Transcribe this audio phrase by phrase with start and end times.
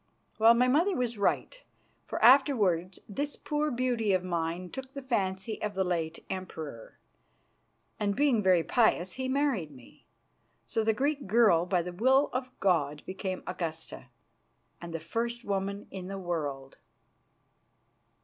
[0.39, 1.61] Well, my mother was right,
[2.07, 6.97] for afterwards this poor beauty of mine took the fancy of the late Emperor,
[7.99, 10.07] and, being very pious, he married me.
[10.65, 14.07] So the Greek girl, by the will of God, became Augusta
[14.81, 16.79] and the first woman in the world."